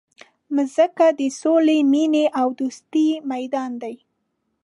[0.55, 3.95] مځکه د سولي، مینې او دوستۍ میدان دی.